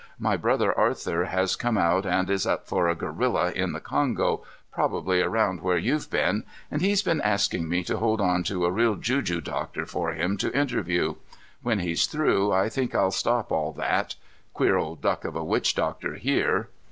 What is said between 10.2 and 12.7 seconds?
to interview. When he's through, I